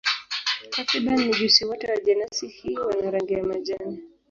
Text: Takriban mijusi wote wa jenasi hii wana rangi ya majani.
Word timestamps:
Takriban 0.73 1.17
mijusi 1.23 1.65
wote 1.65 1.87
wa 1.91 1.97
jenasi 2.01 2.47
hii 2.47 2.77
wana 2.77 3.11
rangi 3.11 3.33
ya 3.33 3.43
majani. 3.43 4.01